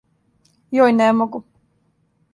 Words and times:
Јој, 0.77 0.95
не 1.01 1.11
могу! 1.21 1.45